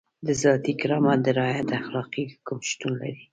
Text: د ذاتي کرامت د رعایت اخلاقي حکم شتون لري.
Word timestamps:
د 0.25 0.27
ذاتي 0.43 0.73
کرامت 0.81 1.19
د 1.23 1.27
رعایت 1.37 1.69
اخلاقي 1.79 2.23
حکم 2.31 2.57
شتون 2.69 2.91
لري. 3.01 3.23